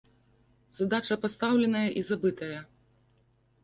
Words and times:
Задача 0.77 1.15
пастаўленая 1.27 1.85
і 2.01 2.07
забытая. 2.11 2.59